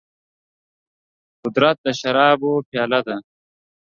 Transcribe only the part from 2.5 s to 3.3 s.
پياله ده.